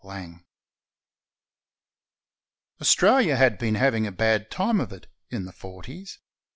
LANG 0.03 0.43
Australia 2.81 3.35
had 3.35 3.59
been 3.59 3.75
having 3.75 4.07
a 4.07 4.11
bad 4.11 4.49
time 4.49 4.79
of 4.81 4.91
it 4.91 5.05
in 5.29 5.45
the 5.45 5.53
forties. 5.53 6.17